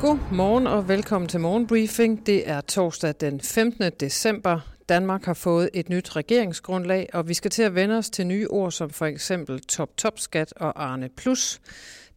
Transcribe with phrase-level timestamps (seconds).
[0.00, 2.26] God morgen og velkommen til Morgenbriefing.
[2.26, 3.92] Det er torsdag den 15.
[4.00, 4.60] december.
[4.88, 8.48] Danmark har fået et nyt regeringsgrundlag, og vi skal til at vende os til nye
[8.50, 11.60] ord som for eksempel top-top-skat og Arne Plus.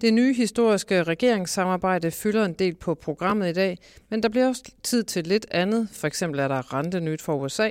[0.01, 3.77] Det nye historiske regeringssamarbejde fylder en del på programmet i dag,
[4.09, 5.89] men der bliver også tid til lidt andet.
[5.91, 7.69] For eksempel er der rentenyt for USA.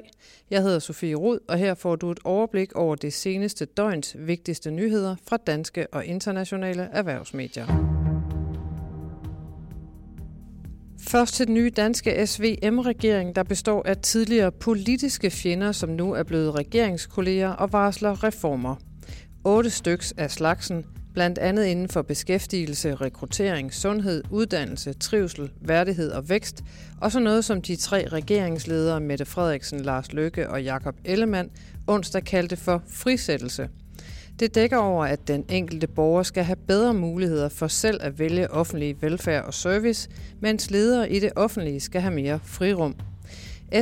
[0.51, 4.71] Jeg hedder Sofie Rud, og her får du et overblik over det seneste døgns vigtigste
[4.71, 8.02] nyheder fra danske og internationale erhvervsmedier.
[11.13, 16.23] Først til den nye danske SVM-regering, der består af tidligere politiske fjender, som nu er
[16.23, 18.77] blevet regeringskolleger og varsler reformer.
[19.45, 26.29] Otte styks af slagsen, blandt andet inden for beskæftigelse, rekruttering, sundhed, uddannelse, trivsel, værdighed og
[26.29, 26.65] vækst,
[27.01, 31.51] og så noget som de tre regeringsledere Mette Frederiksen, Lars Løkke og Jakob Ellemann
[31.87, 33.69] onsdag kaldte for frisættelse–
[34.41, 38.51] det dækker over, at den enkelte borger skal have bedre muligheder for selv at vælge
[38.51, 40.09] offentlig velfærd og service,
[40.41, 42.95] mens ledere i det offentlige skal have mere frirum.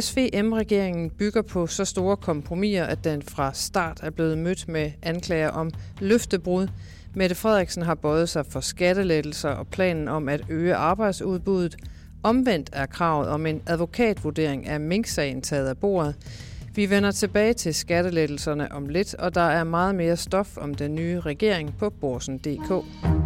[0.01, 5.48] SVM-regeringen bygger på så store kompromiser, at den fra start er blevet mødt med anklager
[5.48, 6.69] om løftebrud.
[7.15, 11.77] Mette Frederiksen har bøjet sig for skattelettelser og planen om at øge arbejdsudbuddet.
[12.23, 16.15] Omvendt er kravet om en advokatvurdering af Mink-sagen taget af bordet.
[16.75, 20.95] Vi vender tilbage til skattelettelserne om lidt, og der er meget mere stof om den
[20.95, 23.20] nye regering på borsen.dk.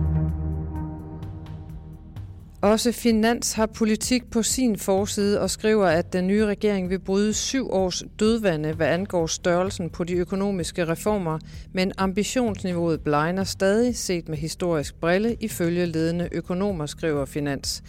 [2.64, 7.32] Også Finans har politik på sin forside og skriver, at den nye regering vil bryde
[7.32, 11.38] syv års dødvande, hvad angår størrelsen på de økonomiske reformer,
[11.72, 17.82] men ambitionsniveauet blegner stadig set med historisk brille ifølge ledende økonomer, skriver Finans.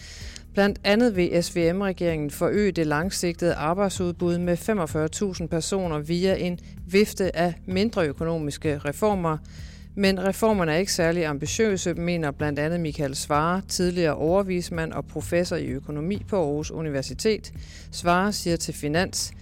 [0.53, 4.57] Blandt andet vil SVM-regeringen forøge det langsigtede arbejdsudbud med
[5.41, 9.37] 45.000 personer via en vifte af mindre økonomiske reformer.
[9.97, 15.55] Men reformerne er ikke særlig ambitiøse, mener blandt andet Michael Svare, tidligere overvismand og professor
[15.55, 17.53] i økonomi på Aarhus Universitet.
[17.91, 19.33] Svare siger til Finans,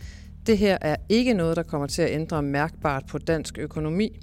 [0.47, 4.19] det her er ikke noget, der kommer til at ændre mærkbart på dansk økonomi.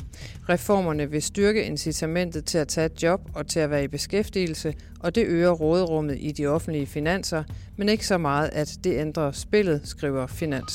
[0.48, 4.74] Reformerne vil styrke incitamentet til at tage et job og til at være i beskæftigelse,
[5.00, 7.44] og det øger råderummet i de offentlige finanser,
[7.76, 10.72] men ikke så meget, at det ændrer spillet, skriver Finans.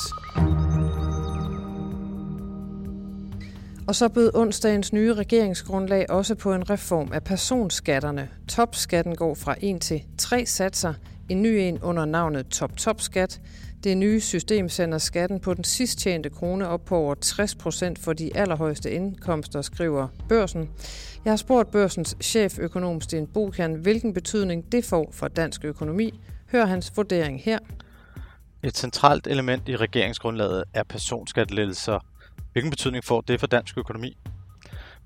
[3.88, 8.28] Og så bød onsdagens nye regeringsgrundlag også på en reform af personskatterne.
[8.48, 10.94] Topskatten går fra 1 til 3 satser,
[11.28, 13.40] en ny en under navnet top-top-skat,
[13.84, 17.98] det nye system sender skatten på den sidst tjente krone op på over 60 procent
[17.98, 20.70] for de allerhøjeste indkomster, skriver børsen.
[21.24, 26.20] Jeg har spurgt børsens cheføkonom Sten Bokan, hvilken betydning det får for dansk økonomi.
[26.52, 27.58] Hør hans vurdering her.
[28.62, 31.98] Et centralt element i regeringsgrundlaget er personskattelettelser.
[32.52, 34.16] Hvilken betydning får det for dansk økonomi?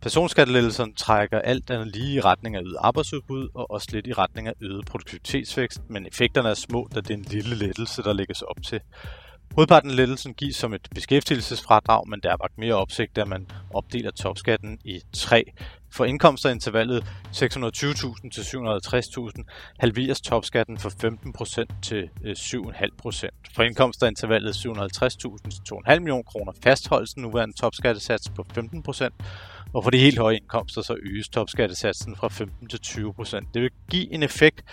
[0.02, 4.48] Personskattelettelserne trækker alt andet lige i retning af øget arbejdsudbud og også lidt i retning
[4.48, 8.42] af øget produktivitetsvækst, men effekterne er små, da det er en lille lettelse, der lægges
[8.42, 8.80] op til.
[9.54, 13.46] Hovedparten af lettelsen gives som et beskæftigelsesfradrag, men der er vagt mere opsigt, da man
[13.70, 15.44] opdeler topskatten i tre.
[15.92, 17.04] For indkomster i intervallet
[17.36, 19.44] 620.000 til 750.000
[19.78, 20.90] halveres topskatten fra
[21.68, 23.52] 15% til øh, 7,5%.
[23.54, 29.08] For indkomster i intervallet 750.000 til 2,5 millioner kroner fastholdes den nuværende topskattesats på 15%,
[29.72, 33.54] og for de helt høje indkomster, så øges topskattesatsen fra 15 til 20 procent.
[33.54, 34.64] Det vil give en effekt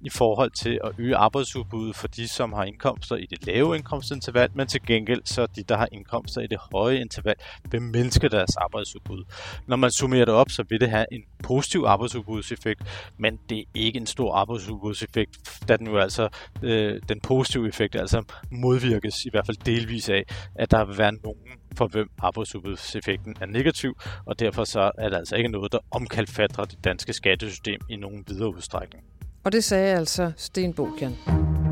[0.00, 4.50] i forhold til at øge arbejdsudbuddet for de, som har indkomster i det lave indkomstinterval,
[4.54, 7.34] men til gengæld så de, der har indkomster i det høje interval,
[7.70, 9.24] vil mindske deres arbejdsudbud.
[9.66, 12.82] Når man summerer det op, så vil det have en positiv arbejdsudbudseffekt,
[13.18, 16.28] men det er ikke en stor arbejdsudbudseffekt, da den jo altså,
[16.62, 20.24] øh, den positive effekt altså modvirkes i hvert fald delvis af,
[20.54, 21.40] at der vil være nogen
[21.76, 26.64] for hvem arbejdsudbudseffekten er negativ, og derfor så er det altså ikke noget, der omkalfatrer
[26.64, 29.04] det danske skattesystem i nogen videre udstrækning.
[29.44, 31.65] Og det sagde altså Sten Bokian.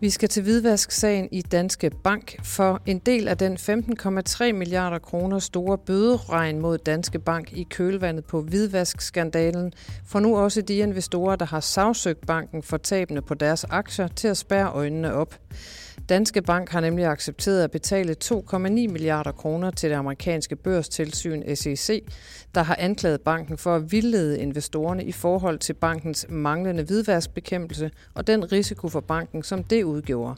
[0.00, 5.38] Vi skal til hvidvasksagen i Danske Bank, for en del af den 15,3 milliarder kroner
[5.38, 9.72] store bøderegn mod Danske Bank i kølvandet på hvidvaskskandalen,
[10.06, 14.28] får nu også de investorer, der har sagsøgt banken for tabene på deres aktier, til
[14.28, 15.34] at spærre øjnene op.
[16.10, 22.04] Danske Bank har nemlig accepteret at betale 2,9 milliarder kroner til det amerikanske børstilsyn SEC,
[22.54, 28.26] der har anklaget banken for at vildlede investorerne i forhold til bankens manglende hvidvaskbekæmpelse og
[28.26, 30.34] den risiko for banken, som det udgjorde.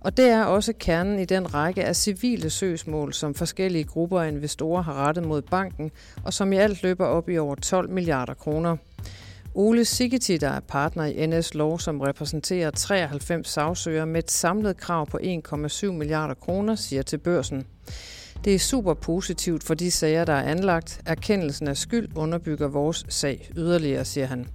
[0.00, 4.28] Og det er også kernen i den række af civile søgsmål, som forskellige grupper af
[4.28, 5.90] investorer har rettet mod banken,
[6.24, 8.76] og som i alt løber op i over 12 milliarder kroner.
[9.54, 14.76] Ole Sigeti, der er partner i NS Law, som repræsenterer 93 sagsøgere med et samlet
[14.76, 17.66] krav på 1,7 milliarder kroner, siger til børsen.
[18.44, 21.00] Det er super positivt for de sager, der er anlagt.
[21.06, 24.46] Erkendelsen af skyld underbygger vores sag yderligere, siger han.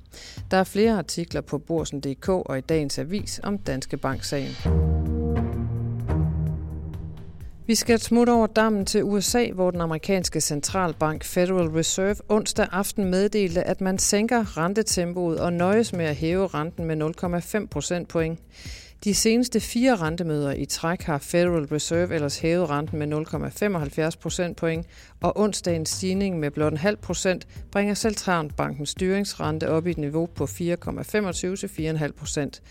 [0.51, 5.14] Der er flere artikler på Borsen.dk og i dagens avis om Danske Bank-sagen.
[7.67, 13.06] Vi skal smutte over dammen til USA, hvor den amerikanske centralbank Federal Reserve onsdag aften
[13.06, 17.01] meddelte, at man sænker rentetempoet og nøjes med at hæve renten med
[17.62, 18.39] 0,5 procentpoint.
[19.03, 23.07] De seneste fire rentemøder i træk har Federal Reserve ellers hævet renten med
[24.09, 24.85] 0,75 procentpoint,
[25.21, 30.25] og onsdagens stigning med blot en halv procent bringer centralbankens styringsrente op i et niveau
[30.25, 30.51] på 4,25
[31.56, 32.61] til 4,5 procent.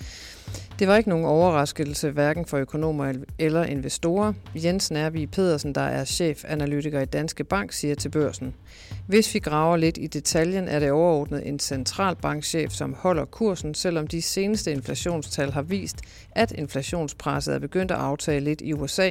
[0.79, 4.33] Det var ikke nogen overraskelse hverken for økonomer eller investorer.
[4.55, 8.55] Jens Nærby Pedersen, der er chefanalytiker i Danske Bank, siger til børsen.
[9.07, 14.07] Hvis vi graver lidt i detaljen, er det overordnet en centralbankchef, som holder kursen, selvom
[14.07, 15.97] de seneste inflationstal har vist,
[16.33, 19.11] at inflationspresset er begyndt at aftage lidt i USA.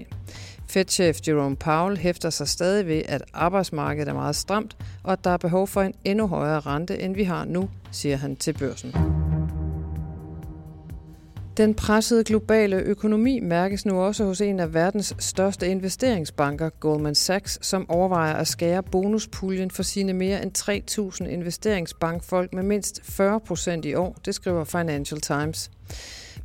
[0.68, 5.30] Fed-chef Jerome Powell hæfter sig stadig ved, at arbejdsmarkedet er meget stramt, og at der
[5.30, 8.94] er behov for en endnu højere rente, end vi har nu, siger han til børsen.
[11.58, 17.68] Den pressede globale økonomi mærkes nu også hos en af verdens største investeringsbanker, Goldman Sachs,
[17.68, 20.58] som overvejer at skære bonuspuljen for sine mere end
[21.22, 25.72] 3.000 investeringsbankfolk med mindst 40 procent i år, det skriver Financial Times.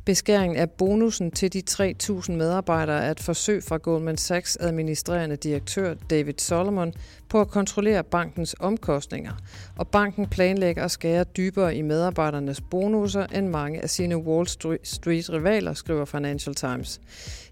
[0.05, 5.93] Beskæringen af bonusen til de 3.000 medarbejdere er et forsøg fra Goldman Sachs administrerende direktør
[6.09, 6.93] David Solomon
[7.29, 9.31] på at kontrollere bankens omkostninger,
[9.75, 14.47] og banken planlægger at skære dybere i medarbejdernes bonusser end mange af sine Wall
[14.83, 17.01] Street-rivaler, skriver Financial Times.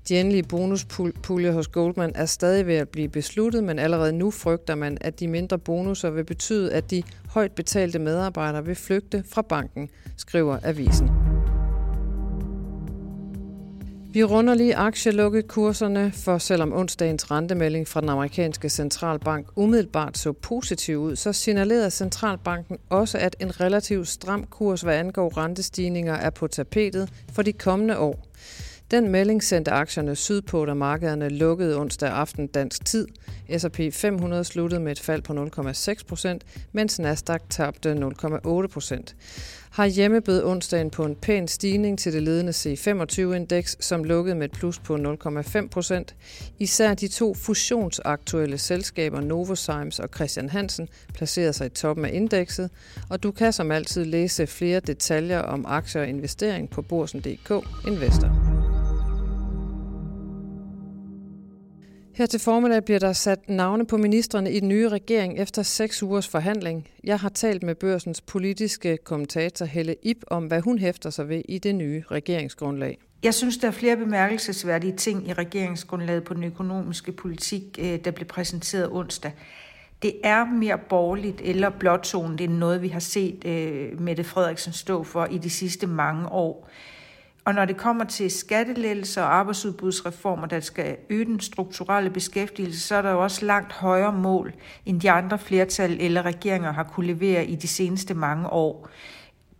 [0.09, 4.75] De endelige bonuspuljer hos Goldman er stadig ved at blive besluttet, men allerede nu frygter
[4.75, 9.41] man, at de mindre bonusser vil betyde, at de højt betalte medarbejdere vil flygte fra
[9.41, 11.26] banken, skriver avisen.
[14.17, 20.97] Vi runder lige aktielukket-kurserne, for selvom onsdagens rentemelding fra den amerikanske centralbank umiddelbart så positiv
[20.97, 26.47] ud, så signalerede centralbanken også, at en relativt stram kurs, hvad angår rentestigninger, er på
[26.47, 28.27] tapetet for de kommende år.
[28.91, 33.07] Den melding sendte aktierne sydpå, da markederne lukkede onsdag aften dansk tid.
[33.57, 39.15] S&P 500 sluttede med et fald på 0,6 procent, mens Nasdaq tabte 0,8 procent.
[39.71, 44.45] Har hjemme bød onsdagen på en pæn stigning til det ledende C25-indeks, som lukkede med
[44.45, 46.15] et plus på 0,5 procent.
[46.59, 52.69] Især de to fusionsaktuelle selskaber Novozymes og Christian Hansen placerede sig i toppen af indekset,
[53.09, 57.51] og du kan som altid læse flere detaljer om aktier og investering på borsen.dk
[57.87, 58.46] Investor.
[62.17, 66.03] Her til formiddag bliver der sat navne på ministerne i den nye regering efter seks
[66.03, 66.87] ugers forhandling.
[67.03, 71.41] Jeg har talt med børsens politiske kommentator Helle Ip om, hvad hun hæfter sig ved
[71.49, 72.97] i det nye regeringsgrundlag.
[73.23, 78.11] Jeg synes, der er flere bemærkelsesværdige ting i regeringsgrundlaget på den økonomiske politik, øh, der
[78.11, 79.31] blev præsenteret onsdag.
[80.01, 85.03] Det er mere borgerligt eller blåtonet end noget, vi har set øh, Mette Frederiksen stå
[85.03, 86.69] for i de sidste mange år.
[87.47, 92.95] Og når det kommer til skattelettelser og arbejdsudbudsreformer, der skal øge den strukturelle beskæftigelse, så
[92.95, 94.53] er der jo også langt højere mål,
[94.85, 98.89] end de andre flertal eller regeringer har kunne levere i de seneste mange år.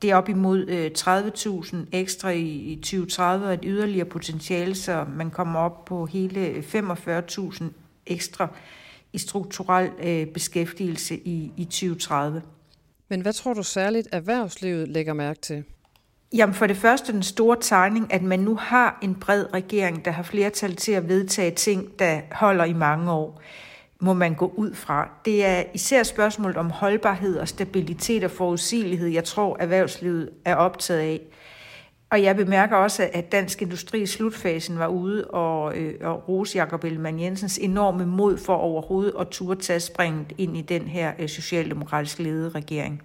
[0.01, 5.31] Det er op imod øh, 30.000 ekstra i 2030 og et yderligere potentiale, så man
[5.31, 7.63] kommer op på hele øh, 45.000
[8.05, 8.47] ekstra
[9.13, 12.41] i strukturel øh, beskæftigelse i, i 2030.
[13.09, 15.63] Men hvad tror du særligt erhvervslivet lægger mærke til?
[16.33, 20.11] Jamen for det første den store tegning, at man nu har en bred regering, der
[20.11, 23.41] har flertal til at vedtage ting, der holder i mange år,
[23.99, 25.09] må man gå ud fra.
[25.25, 30.99] Det er især spørgsmålet om holdbarhed og stabilitet og forudsigelighed, jeg tror erhvervslivet er optaget
[30.99, 31.21] af.
[32.09, 36.57] Og jeg bemærker også, at Dansk Industri i slutfasen var ude og, øh, og rose
[36.57, 41.13] Jacob Ellemann Jensens enorme mod for overhovedet at turde tage springet ind i den her
[41.19, 43.01] øh, socialdemokratisk ledede regering.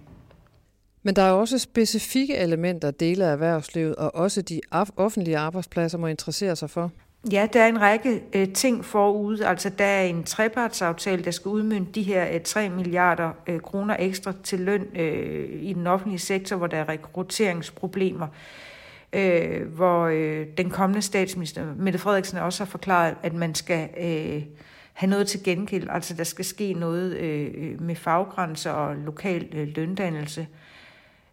[1.03, 4.61] Men der er også specifikke elementer, dele af erhvervslivet og også de
[4.97, 6.91] offentlige arbejdspladser må interessere sig for.
[7.31, 9.47] Ja, der er en række øh, ting forude.
[9.47, 13.95] Altså, der er en trepartsaftale, der skal udmynde de her øh, 3 milliarder øh, kroner
[13.99, 18.27] ekstra til løn øh, i den offentlige sektor, hvor der er rekrutteringsproblemer.
[19.13, 24.43] Øh, hvor øh, den kommende statsminister, Mette Frederiksen, også har forklaret, at man skal øh,
[24.93, 25.87] have noget til gengæld.
[25.89, 30.41] Altså, der skal ske noget øh, øh med faggrænser og lokal øh, løndannelse.
[30.41, 30.47] Øh,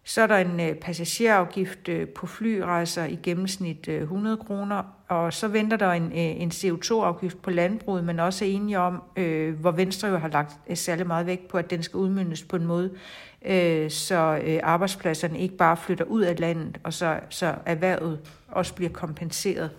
[0.03, 5.33] så er der en øh, passagerafgift øh, på flyrejser i gennemsnit øh, 100 kroner, og
[5.33, 9.71] så venter der en, en CO2-afgift på landbruget, men også er enige om, øh, hvor
[9.71, 12.91] Venstre jo har lagt særlig meget vægt på, at den skal udmyndes på en måde,
[13.45, 18.73] øh, så øh, arbejdspladserne ikke bare flytter ud af landet, og så, så erhvervet også
[18.73, 19.71] bliver kompenseret.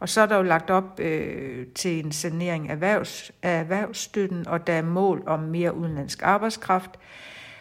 [0.00, 4.48] Og så er der jo lagt op øh, til en sanering af, erhvervs, af erhvervsstøtten,
[4.48, 6.90] og der er mål om mere udenlandsk arbejdskraft.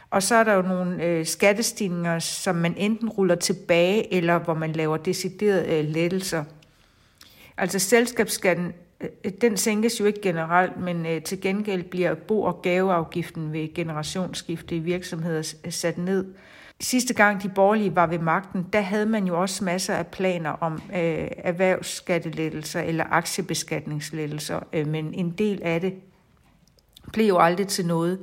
[0.10, 4.54] Og så er der jo nogle øh, skattestigninger, som man enten ruller tilbage, eller hvor
[4.54, 6.44] man laver deciderede øh, lettelser.
[7.58, 12.62] Altså selskabsskatten, øh, den sænkes jo ikke generelt, men øh, til gengæld bliver bo- og
[12.62, 16.26] gaveafgiften ved generationsskifte i virksomheder øh, sat ned.
[16.80, 20.50] Sidste gang de borgerlige var ved magten, der havde man jo også masser af planer
[20.50, 25.94] om øh, erhvervsskattelettelser eller aktiebeskatningslettelser, øh, men en del af det
[27.14, 28.20] blev jo aldrig til noget.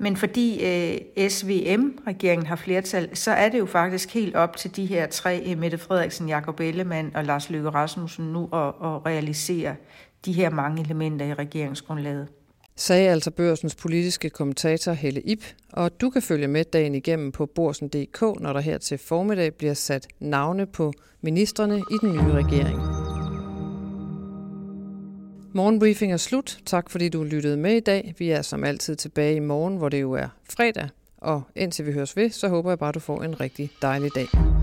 [0.00, 4.86] Men fordi øh, SVM-regeringen har flertal, så er det jo faktisk helt op til de
[4.86, 9.74] her tre, øh, Mette Frederiksen, Jakob Ellemann og Lars Løkke Rasmussen, nu at, at realisere
[10.24, 12.28] de her mange elementer i regeringsgrundlaget.
[12.76, 17.46] Sagde altså børsens politiske kommentator Helle Ip, og du kan følge med dagen igennem på
[17.46, 22.99] borsen.dk, når der her til formiddag bliver sat navne på ministerne i den nye regering.
[25.52, 26.58] Morgenbriefing er slut.
[26.66, 28.14] Tak fordi du lyttede med i dag.
[28.18, 30.88] Vi er som altid tilbage i morgen, hvor det jo er fredag.
[31.18, 34.59] Og indtil vi høres ved, så håber jeg bare, du får en rigtig dejlig dag.